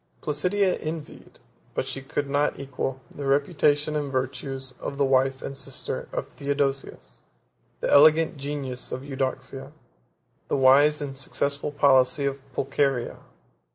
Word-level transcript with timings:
Placidia 0.19 0.77
envied, 0.77 1.37
but 1.75 1.85
she 1.85 2.01
could 2.01 2.27
not 2.27 2.59
equal, 2.59 2.99
the 3.11 3.23
reputation 3.25 3.95
and 3.95 4.11
virtues 4.11 4.73
of 4.79 4.97
the 4.97 5.05
wife 5.05 5.43
and 5.43 5.55
sister 5.55 6.07
of 6.11 6.27
Theodosius, 6.29 7.21
the 7.81 7.91
elegant 7.91 8.35
genius 8.35 8.91
of 8.91 9.03
Eudocia, 9.05 9.71
the 10.47 10.57
wise 10.57 11.03
and 11.03 11.15
successful 11.15 11.71
policy 11.71 12.25
of 12.25 12.39
Pulcheria. 12.53 13.17